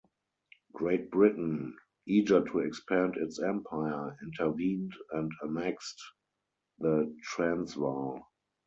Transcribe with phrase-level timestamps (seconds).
[0.73, 6.01] great Britain, eager to expand its empire, intervened and annexed
[6.79, 8.25] the Transvaal.